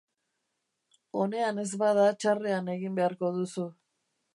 [1.25, 3.73] Onean ez bada txarrean egin beharko duzu.